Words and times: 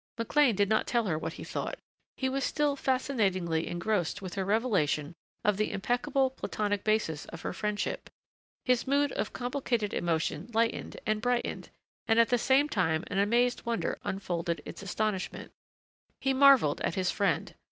McLean 0.17 0.55
did 0.55 0.67
not 0.67 0.87
tell 0.87 1.05
her 1.05 1.15
what 1.15 1.33
he 1.33 1.43
thought. 1.43 1.77
He 2.17 2.27
was 2.27 2.43
still 2.43 2.75
fascinatedly 2.75 3.67
engrossed 3.67 4.19
with 4.19 4.33
her 4.33 4.43
revelation 4.43 5.13
of 5.43 5.57
the 5.57 5.71
impeccable 5.71 6.31
Platonic 6.31 6.83
basis 6.83 7.25
of 7.25 7.41
her 7.41 7.53
friendship. 7.53 8.09
His 8.65 8.87
mood 8.87 9.11
of 9.11 9.31
complicated 9.31 9.93
emotion 9.93 10.49
lightened 10.55 10.97
and 11.05 11.21
brightened 11.21 11.69
and 12.07 12.17
at 12.19 12.29
the 12.29 12.39
same 12.39 12.67
time 12.67 13.03
an 13.11 13.19
amazed 13.19 13.63
wonder 13.63 13.99
unfolded 14.03 14.63
its 14.65 14.81
astonishment. 14.81 15.51
He 16.19 16.33
marveled 16.33 16.81
at 16.81 16.95
his 16.95 17.11
friend. 17.11 17.53